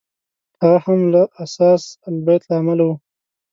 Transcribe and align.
هغه 0.61 0.77
هم 0.85 0.99
له 1.13 1.23
اثاث 1.43 1.83
البیت 2.09 2.41
له 2.49 2.55
امله 2.61 2.83
و. 2.87 2.91